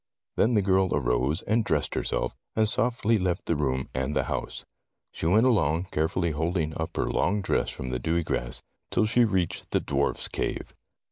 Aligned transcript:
Then 0.35 0.55
the 0.55 0.63
girl 0.63 0.95
arose 0.95 1.43
and 1.43 1.63
dressed 1.63 1.93
herself, 1.93 2.35
and 2.55 2.67
softly 2.67 3.19
left 3.19 3.45
the 3.45 3.55
room 3.55 3.87
and 3.93 4.15
the 4.15 4.23
house. 4.23 4.65
She 5.11 5.27
went 5.27 5.45
along, 5.45 5.89
carefully 5.91 6.31
holding 6.31 6.75
up 6.75 6.97
her 6.97 7.05
long 7.05 7.39
dress 7.43 7.69
from 7.69 7.89
the 7.89 7.99
dewy 7.99 8.23
grass, 8.23 8.63
till 8.89 9.05
she 9.05 9.25
reached 9.25 9.69
the 9.69 9.79
Dwarf's 9.79 10.27
Cave. 10.27 10.73